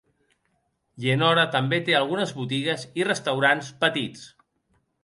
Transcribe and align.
Yennora 1.05 1.43
també 1.57 1.81
té 1.91 1.97
algunes 2.01 2.35
botigues 2.41 2.89
i 3.03 3.09
restaurants 3.13 3.73
petits. 3.87 4.27